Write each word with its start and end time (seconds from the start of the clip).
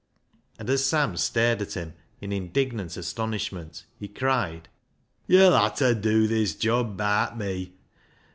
And 0.57 0.67
as 0.67 0.83
Sam 0.83 1.15
stared 1.15 1.61
at 1.61 1.75
him 1.75 1.93
in 2.21 2.31
indignant 2.31 2.97
astonishment, 2.97 3.85
he 3.99 4.07
cried 4.07 4.67
—"Yo'll 5.27 5.55
ha' 5.55 5.69
ta 5.75 5.93
dew 5.93 6.25
this 6.27 6.55
job 6.55 6.97
baat 6.97 7.37
me. 7.37 7.73